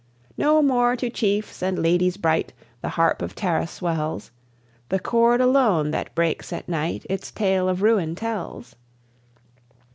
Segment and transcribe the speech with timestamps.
[0.35, 4.31] No more to chiefs and ladies bright The harp of Tara swells;
[4.89, 8.75] The chord alone, that breaks at night, Its tale of ruin tells.